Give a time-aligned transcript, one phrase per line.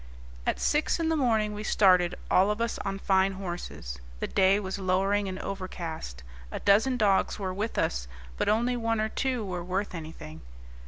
[0.47, 3.99] At six in the morning we started, all of us on fine horses.
[4.19, 6.23] The day was lowering and overcast.
[6.51, 10.41] A dozen dogs were with us, but only one or two were worth anything.